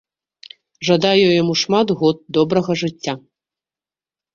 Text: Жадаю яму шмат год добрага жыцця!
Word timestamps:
Жадаю 0.89 1.27
яму 1.41 1.53
шмат 1.65 1.87
год 2.03 2.17
добрага 2.41 2.71
жыцця! 2.87 3.13